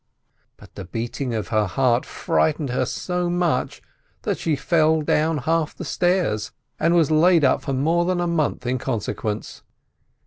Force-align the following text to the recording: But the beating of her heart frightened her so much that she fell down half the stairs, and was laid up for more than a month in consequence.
But 0.57 0.73
the 0.73 0.85
beating 0.85 1.35
of 1.35 1.49
her 1.49 1.67
heart 1.67 2.07
frightened 2.07 2.71
her 2.71 2.87
so 2.87 3.29
much 3.29 3.83
that 4.23 4.39
she 4.39 4.55
fell 4.55 5.03
down 5.03 5.37
half 5.37 5.75
the 5.75 5.85
stairs, 5.85 6.51
and 6.79 6.95
was 6.95 7.11
laid 7.11 7.43
up 7.45 7.61
for 7.61 7.73
more 7.73 8.05
than 8.05 8.19
a 8.19 8.25
month 8.25 8.65
in 8.65 8.79
consequence. 8.79 9.61